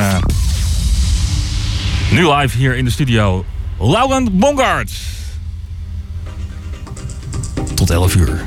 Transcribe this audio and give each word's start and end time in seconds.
uh, 0.00 0.16
nu 2.10 2.32
live 2.32 2.56
hier 2.56 2.76
in 2.76 2.84
de 2.84 2.90
studio, 2.90 3.44
Laurent 3.78 4.38
Bongard. 4.38 4.92
Tot 7.74 7.90
11 7.90 8.14
uur. 8.14 8.40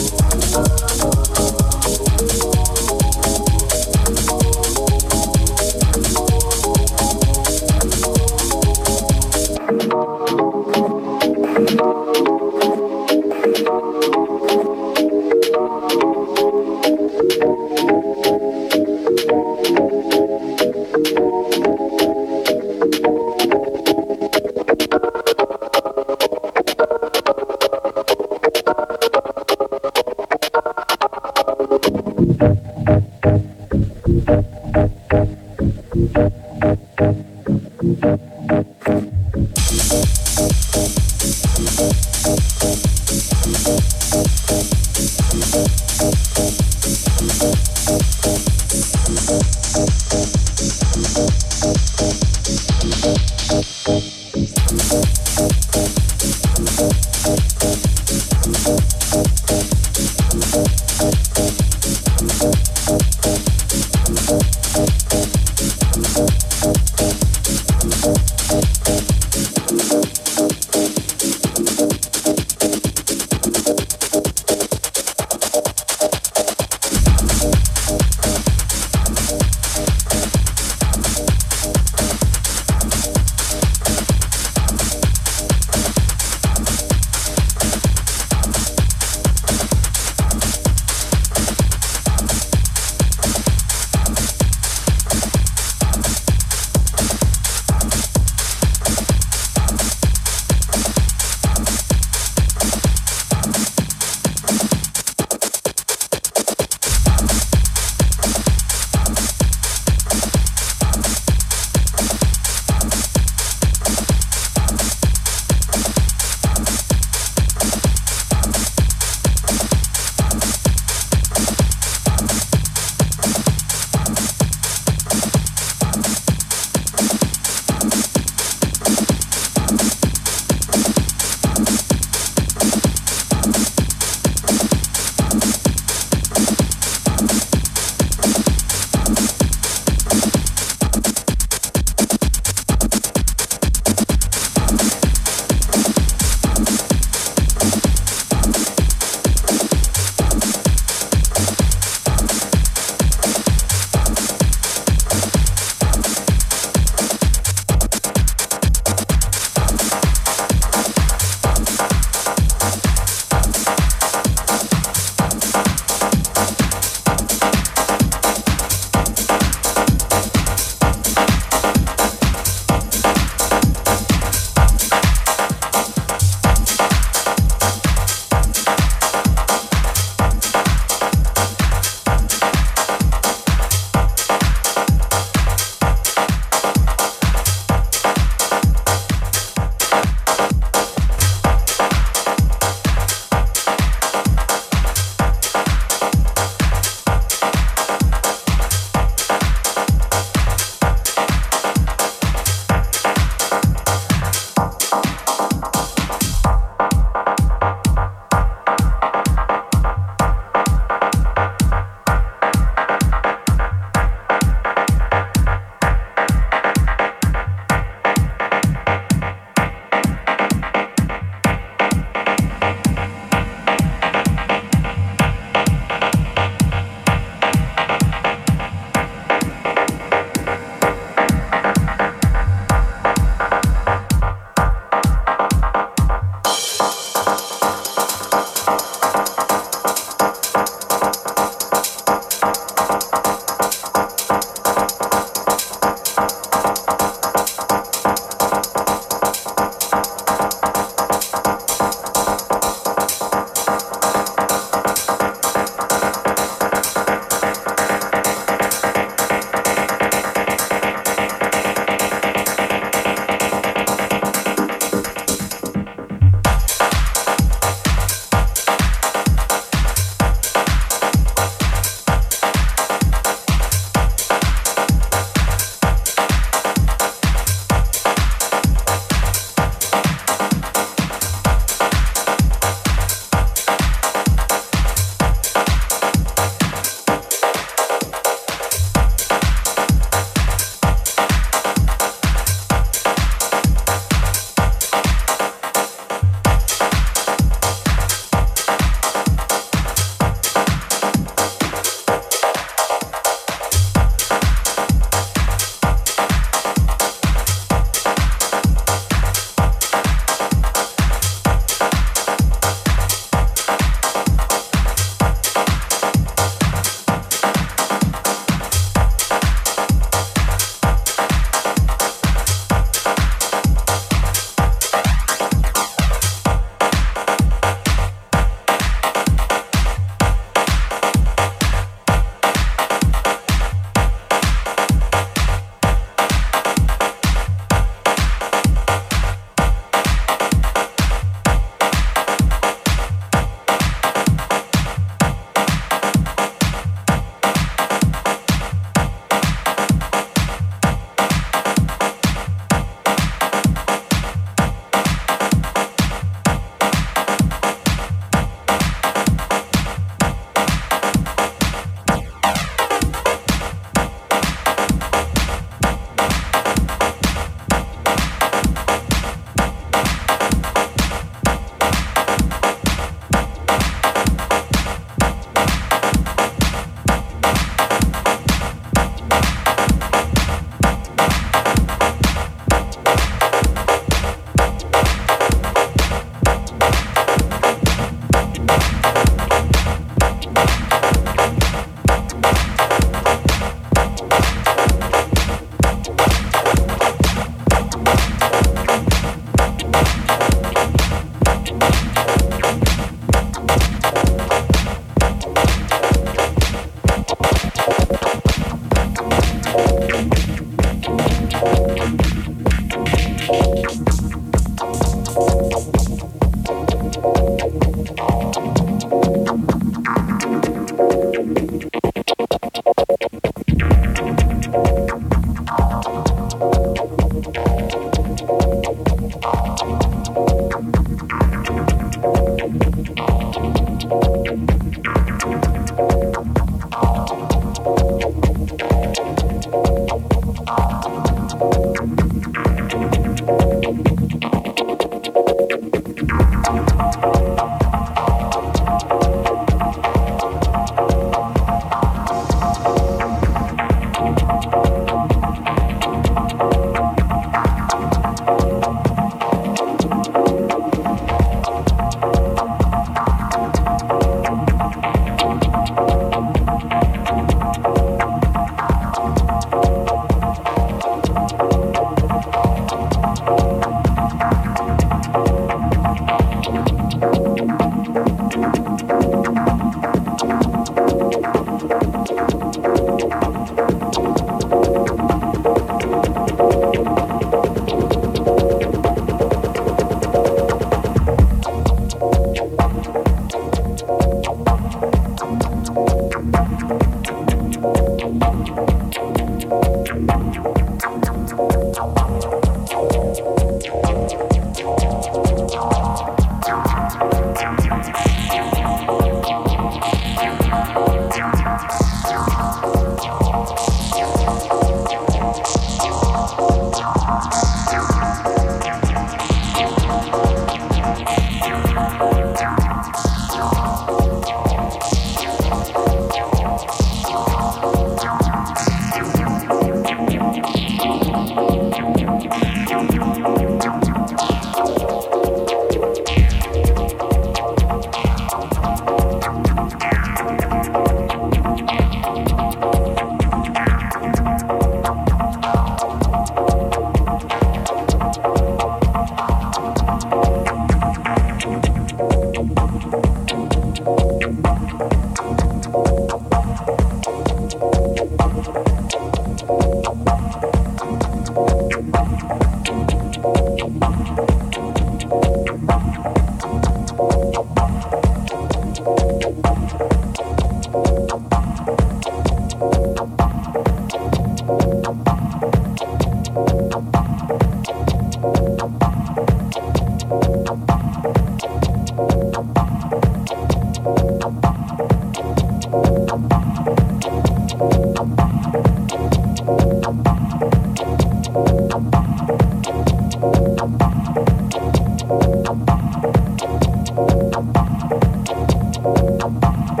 Thank 599.62 600.00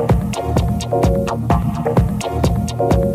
you. 3.04 3.09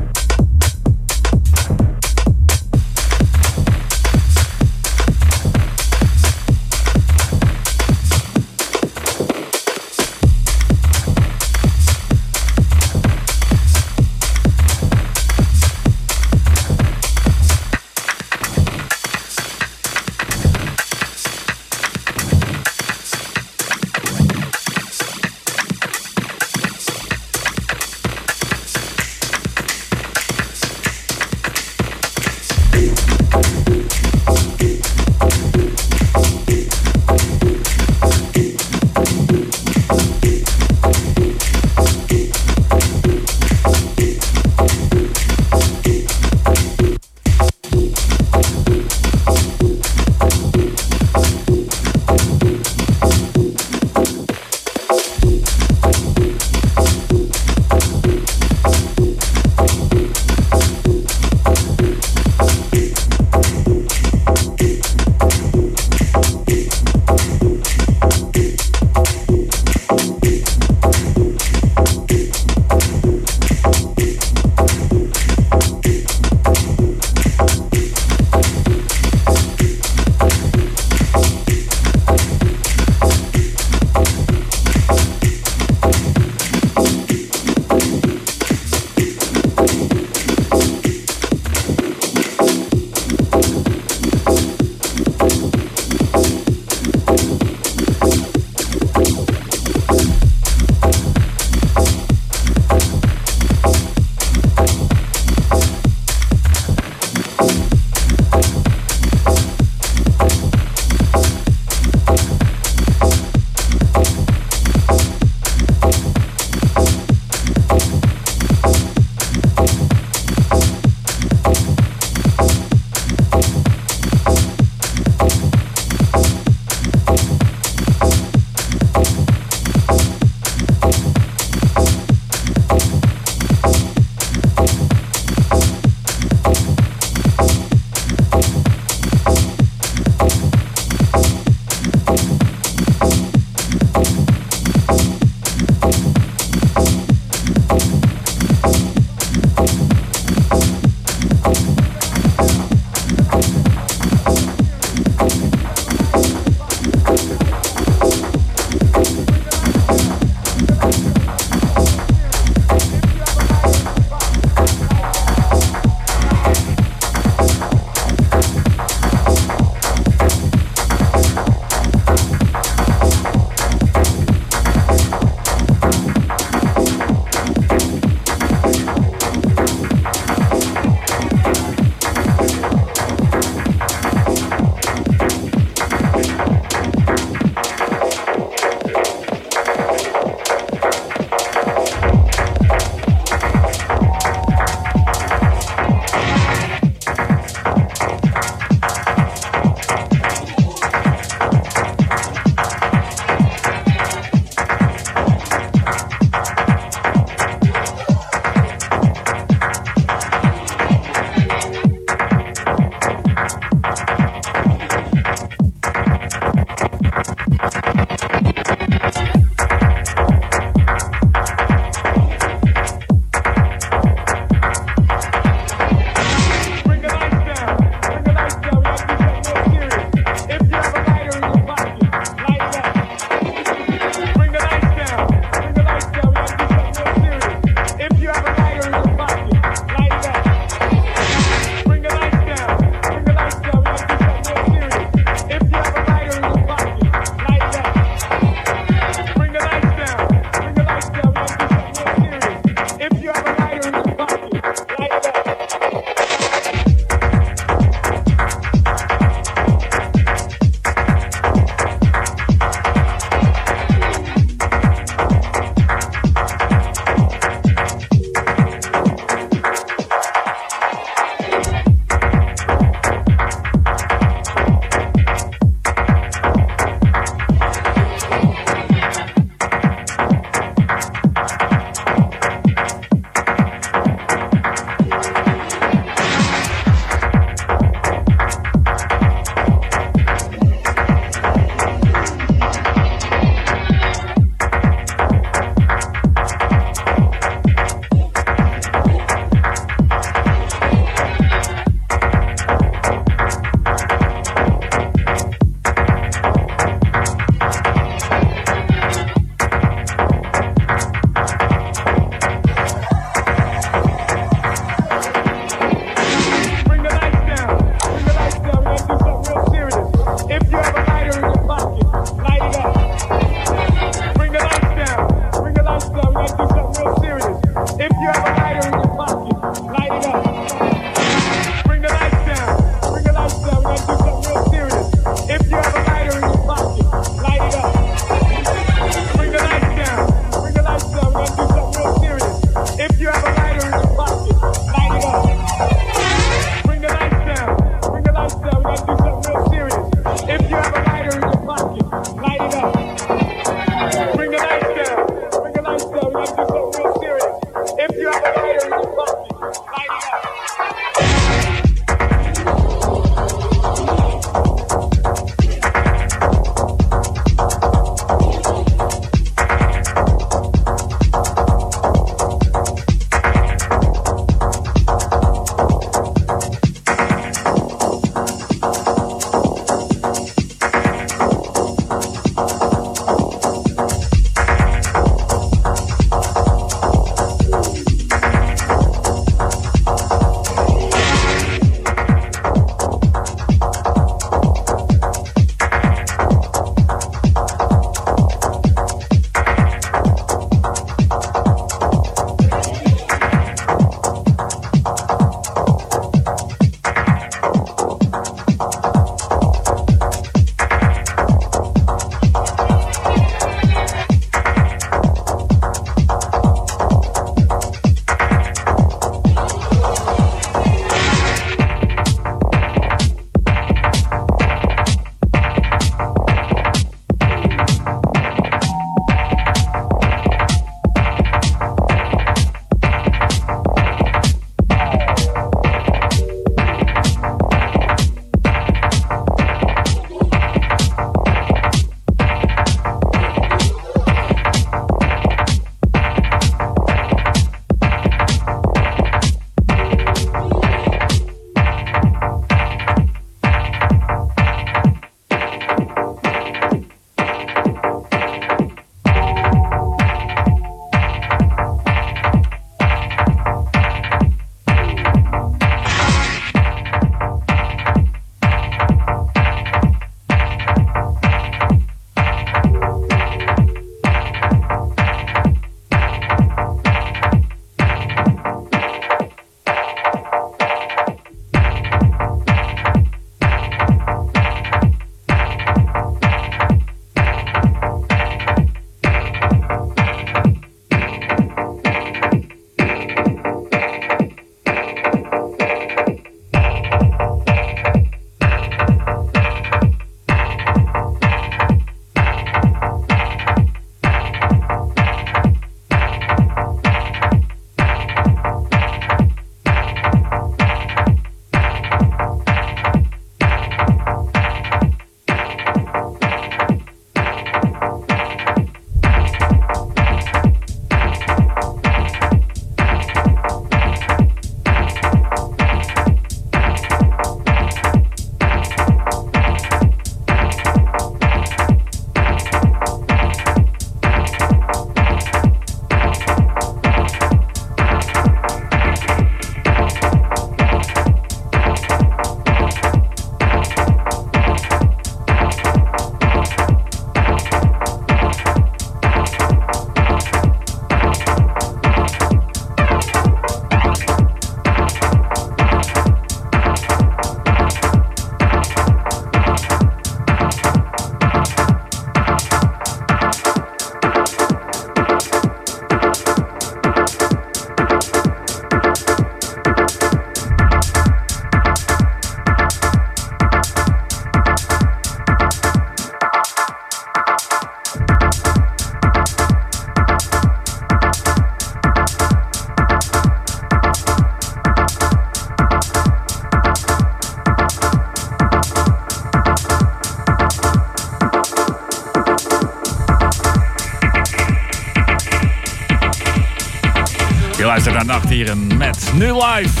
Luistert 597.92 598.14
naar 598.14 598.24
Nacht 598.24 598.48
hier 598.48 598.76
met 598.76 599.32
nu 599.34 599.52
live 599.52 600.00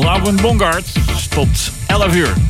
Lauwen 0.00 0.36
Bongard 0.36 0.92
tot 1.28 1.72
11 1.86 2.14
uur. 2.14 2.45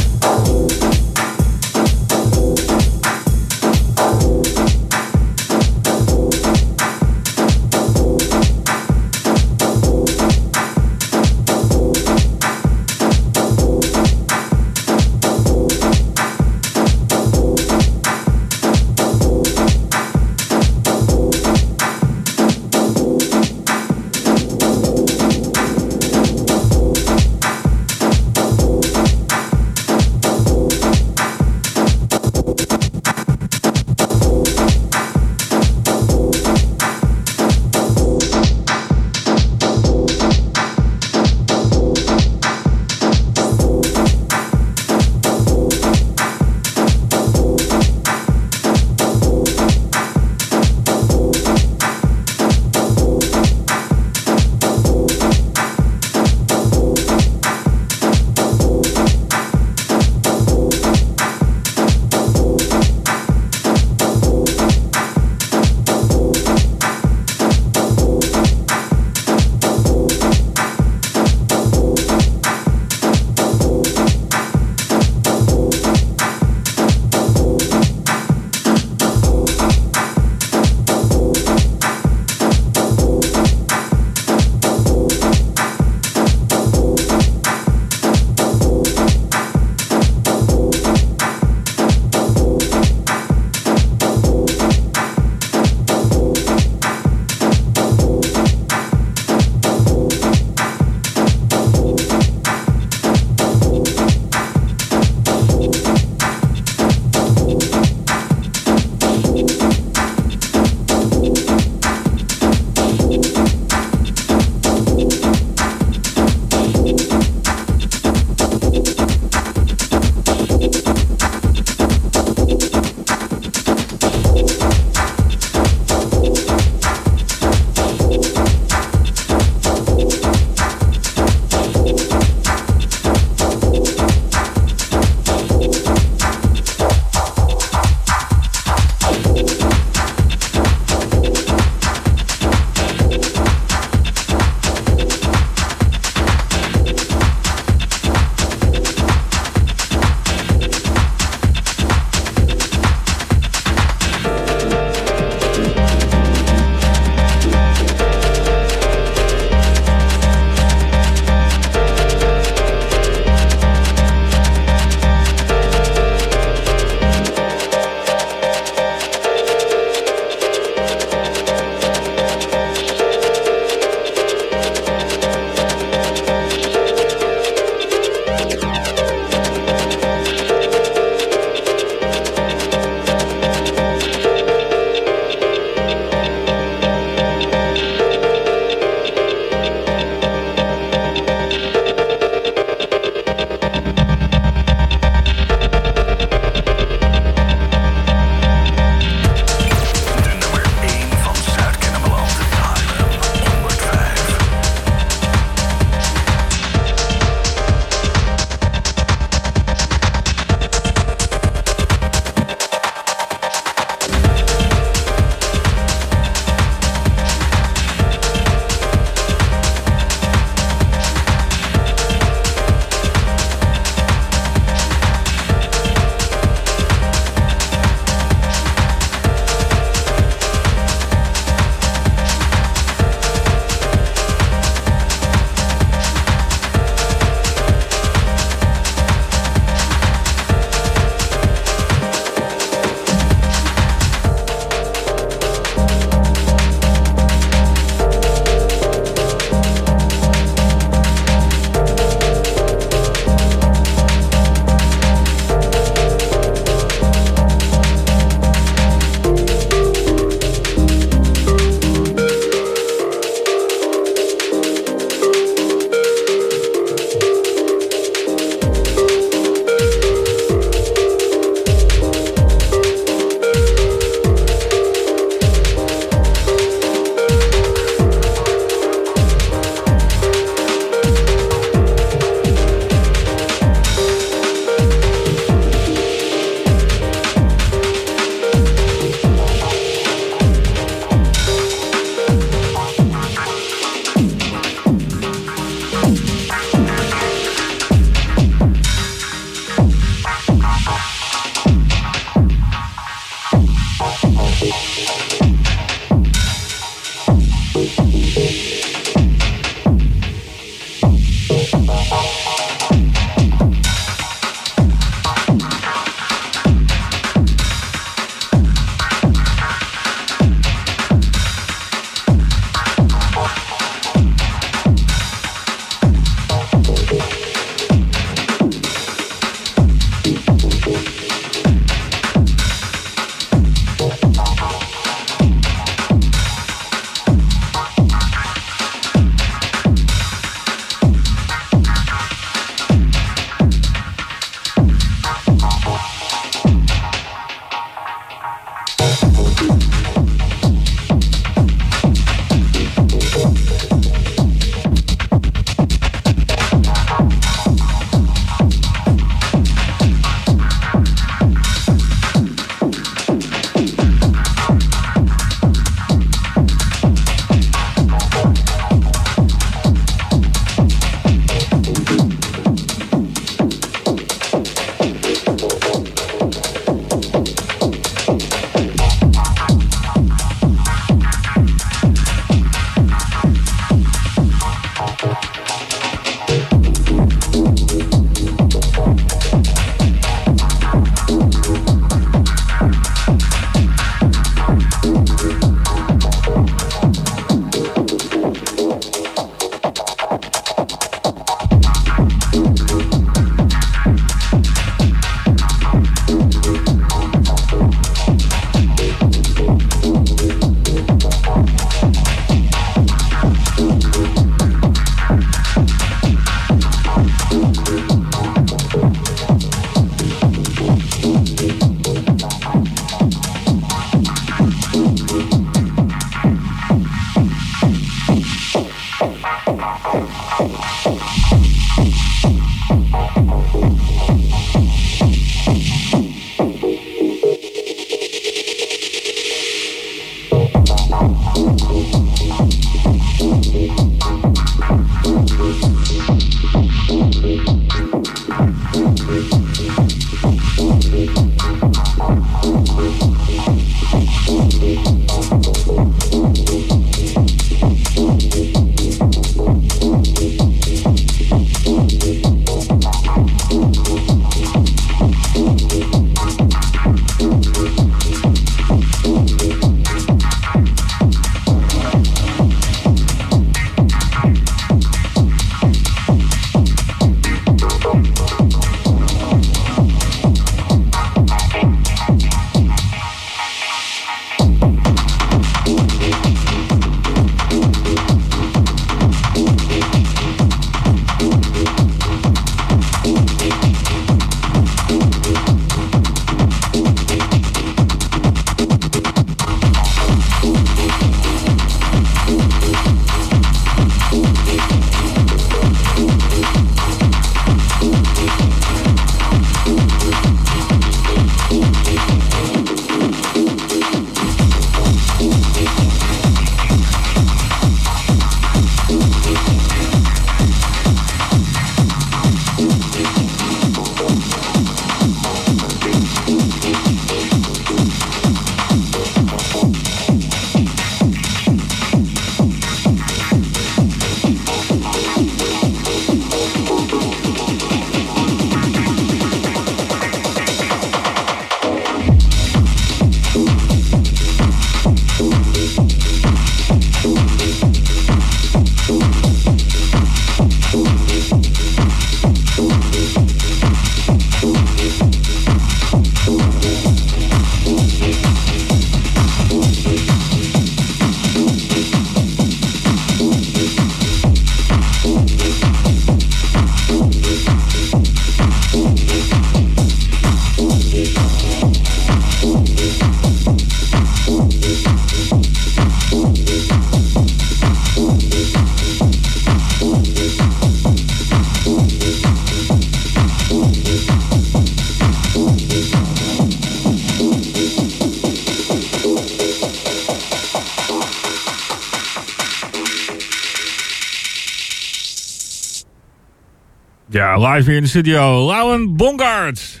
Ja, 597.30 597.56
live 597.58 597.88
hier 597.88 597.96
in 597.96 598.02
de 598.02 598.08
studio. 598.08 598.66
Lauwen 598.66 599.16
Bongard. 599.16 600.00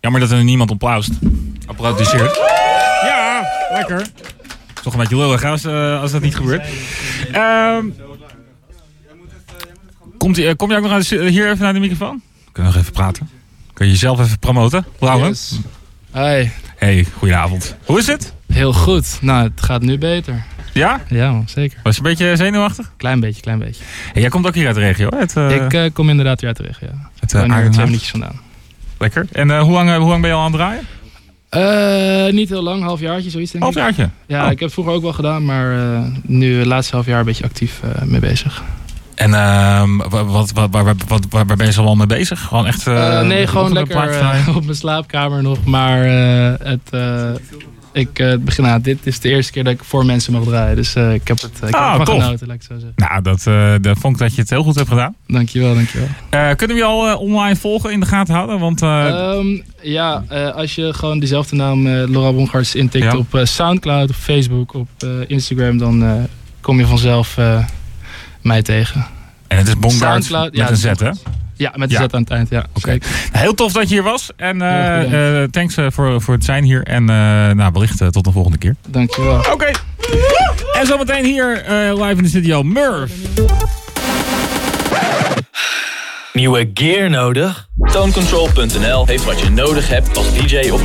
Jammer 0.00 0.20
dat 0.20 0.30
er 0.30 0.44
niemand 0.44 0.70
applaust. 0.70 1.10
Applaudisseert. 1.66 2.36
Ja, 3.02 3.42
lekker. 3.72 4.06
Toch 4.82 4.92
een 4.92 4.98
beetje 4.98 5.16
lullig 5.16 5.44
als, 5.44 5.64
uh, 5.64 6.00
als 6.00 6.12
dat 6.12 6.22
niet 6.22 6.36
gebeurt. 6.36 6.66
Ehm 7.32 7.86
komt, 10.18 10.38
uh, 10.38 10.52
kom 10.56 10.70
je 10.70 10.76
ook 10.76 10.82
nog 10.82 10.92
aan 10.92 11.00
de, 11.00 11.30
hier 11.30 11.50
even 11.50 11.62
naar 11.62 11.72
de 11.72 11.78
microfoon? 11.78 12.22
Kunnen 12.52 12.72
we 12.72 12.78
nog 12.78 12.86
even 12.86 12.92
praten? 12.92 13.30
Kun 13.72 13.86
je 13.86 13.92
jezelf 13.92 14.20
even 14.20 14.38
promoten? 14.38 14.84
Lauwen? 14.98 15.28
Yes. 15.28 15.58
Hi. 16.12 16.48
Hey, 16.76 17.06
goedenavond. 17.16 17.76
Hoe 17.84 17.98
is 17.98 18.06
het? 18.06 18.32
Heel 18.52 18.72
goed. 18.72 19.18
Nou, 19.20 19.48
het 19.48 19.62
gaat 19.62 19.82
nu 19.82 19.98
beter. 19.98 20.44
Ja? 20.78 21.00
Ja, 21.08 21.30
man, 21.30 21.44
zeker. 21.48 21.78
Was 21.82 21.96
je 21.96 22.02
een 22.02 22.08
beetje 22.08 22.36
zenuwachtig? 22.36 22.92
Klein 22.96 23.20
beetje, 23.20 23.40
klein 23.42 23.58
beetje. 23.58 23.84
Hey, 24.12 24.20
jij 24.22 24.30
komt 24.30 24.46
ook 24.46 24.54
hier 24.54 24.66
uit 24.66 24.74
de 24.74 24.80
regio, 24.80 25.08
hè? 25.08 25.18
Het, 25.18 25.34
uh, 25.36 25.50
Ik 25.54 25.72
uh, 25.72 25.82
kom 25.92 26.08
inderdaad 26.08 26.40
weer 26.40 26.48
uit 26.50 26.58
de 26.58 26.64
regio. 26.66 26.88
Ja. 26.92 27.10
Het, 27.20 27.32
Ik 27.32 27.40
uh, 27.40 27.46
ben 27.46 27.60
hier 27.62 27.70
twee 27.70 27.84
minuutjes 27.84 28.10
vandaan. 28.10 28.40
Lekker. 28.98 29.26
En 29.32 29.58
hoe, 29.58 29.72
lang, 29.72 29.96
hoe 29.96 30.08
lang 30.08 30.20
ben 30.20 30.30
je 30.30 30.36
al 30.36 30.42
aan 30.44 30.52
het 30.52 30.60
draaien? 30.60 30.86
Uh, 31.56 32.32
niet 32.32 32.48
heel 32.48 32.62
lang, 32.62 32.82
halfjaartje, 32.82 33.30
zoiets 33.30 33.50
denk 33.52 33.64
ik. 33.64 33.72
Halfjaartje? 33.74 34.10
Ja, 34.26 34.38
Oh. 34.44 34.50
ik 34.50 34.50
heb 34.50 34.60
het 34.60 34.72
vroeger 34.72 34.92
ook 34.94 35.02
wel 35.02 35.12
gedaan, 35.12 35.44
maar 35.44 35.72
uh, 35.76 36.00
nu 36.22 36.58
het 36.58 36.66
laatste 36.66 36.94
half 36.94 37.06
jaar 37.06 37.18
een 37.18 37.24
beetje 37.24 37.44
actief 37.44 37.80
uh, 37.84 38.02
mee 38.02 38.20
bezig. 38.20 38.62
En 39.14 39.30
uh, 39.30 39.82
wat, 40.08 40.50
wat, 40.52 40.68
waar, 40.70 40.84
wat, 40.84 40.96
waar, 41.30 41.46
waar 41.46 41.56
ben 41.56 41.66
je 41.66 41.72
zo 41.72 41.84
al 41.84 41.94
mee 41.96 42.06
bezig? 42.06 42.40
Gewoon 42.40 42.66
echt... 42.66 42.86
Nee, 42.86 43.46
gewoon 43.46 43.72
lekker 43.72 44.26
op 44.56 44.64
mijn 44.64 44.76
slaapkamer 44.76 45.42
nog. 45.42 45.64
Maar 45.64 45.98
het, 46.62 46.90
ik 47.98 48.44
begin 48.44 48.66
aan. 48.66 48.80
Dit 48.80 49.06
is 49.06 49.20
de 49.20 49.28
eerste 49.28 49.52
keer 49.52 49.64
dat 49.64 49.72
ik 49.72 49.84
voor 49.84 50.06
mensen 50.06 50.32
mag 50.32 50.44
draaien. 50.44 50.76
Dus 50.76 50.94
ik 50.94 51.28
heb 51.28 51.40
het 51.40 51.60
ik 51.68 51.74
ah, 51.74 51.98
heb 51.98 52.08
genoten, 52.08 52.46
laat 52.46 52.56
ik 52.56 52.62
zo 52.62 52.74
zeggen. 52.74 52.92
Nou, 52.96 53.22
dat, 53.22 53.42
dat 53.82 53.98
vond 53.98 54.14
ik 54.14 54.20
dat 54.20 54.34
je 54.34 54.40
het 54.40 54.50
heel 54.50 54.62
goed 54.62 54.74
hebt 54.74 54.88
gedaan. 54.88 55.14
Dankjewel, 55.26 55.74
dankjewel. 55.74 56.08
kunnen 56.30 56.76
we 56.76 56.82
je 56.82 56.84
al 56.84 57.18
online 57.18 57.56
volgen, 57.56 57.92
in 57.92 58.00
de 58.00 58.06
gaten 58.06 58.34
houden? 58.34 58.58
Want, 58.58 58.82
um, 58.82 59.62
ja, 59.82 60.24
als 60.54 60.74
je 60.74 60.94
gewoon 60.94 61.18
dezelfde 61.18 61.56
naam 61.56 61.88
Laura 61.88 62.32
Bongarts 62.32 62.74
intikt 62.74 63.04
ja. 63.04 63.16
op 63.16 63.40
Soundcloud, 63.42 64.08
op 64.08 64.16
Facebook, 64.16 64.74
op 64.74 64.88
Instagram... 65.26 65.78
dan 65.78 66.26
kom 66.60 66.78
je 66.78 66.86
vanzelf 66.86 67.36
mij 68.42 68.62
tegen. 68.62 69.06
En 69.48 69.58
het 69.58 69.68
is 69.68 69.78
Bongard 69.78 70.30
met 70.30 70.48
ja, 70.52 70.70
een 70.70 70.76
Z, 70.76 70.84
hè? 70.84 71.10
Ja, 71.58 71.72
met 71.76 71.92
een 71.92 72.00
ja. 72.00 72.08
Z 72.08 72.12
aan 72.12 72.20
het 72.20 72.30
eind, 72.30 72.50
ja. 72.50 72.66
Oké. 72.68 72.78
Okay. 72.78 73.00
Heel 73.32 73.54
tof 73.54 73.72
dat 73.72 73.88
je 73.88 73.94
hier 73.94 74.02
was. 74.02 74.30
En 74.36 74.62
uh, 74.62 75.12
uh, 75.12 75.42
thanks 75.50 75.76
voor, 75.88 76.20
voor 76.20 76.34
het 76.34 76.44
zijn 76.44 76.64
hier. 76.64 76.82
En 76.82 77.02
uh, 77.02 77.08
nou, 77.50 77.70
wellicht 77.72 78.12
tot 78.12 78.24
de 78.24 78.32
volgende 78.32 78.58
keer. 78.58 78.74
Dankjewel. 78.88 79.38
Oké. 79.38 79.50
Okay. 79.50 79.74
En 80.72 80.86
zometeen 80.86 81.24
hier 81.24 81.64
live 81.94 82.16
in 82.16 82.22
de 82.22 82.28
studio 82.28 82.62
Murph. 82.62 83.12
Nieuwe 86.32 86.70
gear 86.74 87.10
nodig? 87.10 87.68
Tonecontrol.nl 87.92 89.06
heeft 89.06 89.24
wat 89.24 89.40
je 89.40 89.50
nodig 89.50 89.88
hebt 89.88 90.16
als 90.16 90.32
DJ 90.32 90.70
of 90.70 90.84